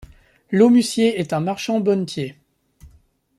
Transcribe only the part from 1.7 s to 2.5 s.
bonnetier.